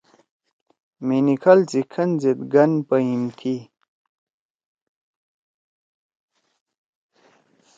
[1.07, 3.55] مینکھال سی کھن زید گن پہیِم تھی۔